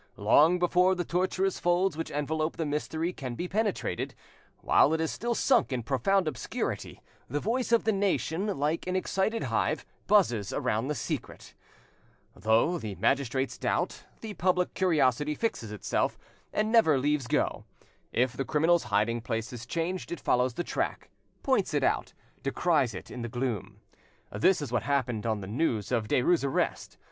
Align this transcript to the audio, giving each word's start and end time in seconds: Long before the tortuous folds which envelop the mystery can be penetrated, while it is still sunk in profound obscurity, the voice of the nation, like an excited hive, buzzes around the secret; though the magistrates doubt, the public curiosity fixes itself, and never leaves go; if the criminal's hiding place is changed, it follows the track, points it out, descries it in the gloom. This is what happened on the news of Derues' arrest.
Long 0.17 0.57
before 0.57 0.95
the 0.95 1.05
tortuous 1.05 1.59
folds 1.59 1.95
which 1.95 2.09
envelop 2.09 2.57
the 2.57 2.65
mystery 2.65 3.13
can 3.13 3.35
be 3.35 3.47
penetrated, 3.47 4.15
while 4.61 4.93
it 4.95 4.99
is 4.99 5.11
still 5.11 5.35
sunk 5.35 5.71
in 5.71 5.83
profound 5.83 6.27
obscurity, 6.27 7.03
the 7.29 7.39
voice 7.39 7.71
of 7.71 7.83
the 7.83 7.91
nation, 7.91 8.47
like 8.47 8.87
an 8.87 8.95
excited 8.95 9.43
hive, 9.43 9.85
buzzes 10.07 10.51
around 10.51 10.87
the 10.87 10.95
secret; 10.95 11.53
though 12.35 12.79
the 12.79 12.95
magistrates 12.95 13.59
doubt, 13.59 14.05
the 14.21 14.33
public 14.33 14.73
curiosity 14.73 15.35
fixes 15.35 15.71
itself, 15.71 16.17
and 16.51 16.71
never 16.71 16.97
leaves 16.97 17.27
go; 17.27 17.65
if 18.11 18.35
the 18.35 18.43
criminal's 18.43 18.85
hiding 18.85 19.21
place 19.21 19.53
is 19.53 19.67
changed, 19.67 20.11
it 20.11 20.19
follows 20.19 20.55
the 20.55 20.63
track, 20.63 21.11
points 21.43 21.75
it 21.75 21.83
out, 21.83 22.15
descries 22.41 22.95
it 22.95 23.11
in 23.11 23.21
the 23.21 23.29
gloom. 23.29 23.81
This 24.31 24.63
is 24.63 24.71
what 24.71 24.81
happened 24.81 25.27
on 25.27 25.41
the 25.41 25.47
news 25.47 25.91
of 25.91 26.07
Derues' 26.07 26.43
arrest. 26.43 26.97